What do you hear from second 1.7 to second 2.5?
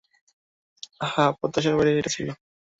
বাইরে ছিল এটা!